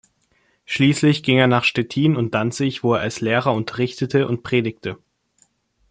[0.65, 4.97] Schließlich ging er nach Stettin und Danzig, wo er als Lehrer unterrichtete und predigte.